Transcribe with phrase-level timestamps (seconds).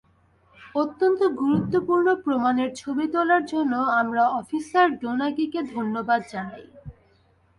[0.75, 6.65] অত্যন্ত গুরুত্বপূর্ণ প্রমাণের ছবি তোলার জন্য আমরা অফিসার ডোনাগিকে ধন্যবাদ জানাই।